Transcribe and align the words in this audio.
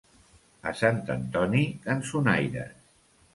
A 0.71 0.71
Sant 0.79 1.01
Antoni, 1.17 1.61
cançonaires. 1.85 2.73